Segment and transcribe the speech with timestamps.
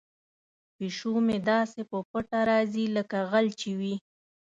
[0.75, 3.95] پیشو مې داسې په پټه راځي لکه غل چې وي.